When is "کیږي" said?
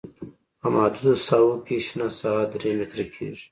3.13-3.45